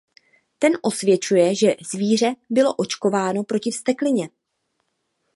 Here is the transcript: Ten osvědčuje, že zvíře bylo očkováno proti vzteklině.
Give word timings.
Ten 0.59 0.73
osvědčuje, 0.81 1.55
že 1.55 1.75
zvíře 1.91 2.35
bylo 2.49 2.73
očkováno 2.75 3.43
proti 3.43 3.71
vzteklině. 3.71 4.29